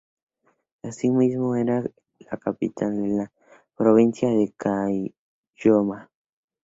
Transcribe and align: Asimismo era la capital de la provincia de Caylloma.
Asimismo 0.83 1.55
era 1.55 1.83
la 2.17 2.37
capital 2.37 2.99
de 3.03 3.09
la 3.09 3.31
provincia 3.75 4.29
de 4.29 4.51
Caylloma. 4.57 6.09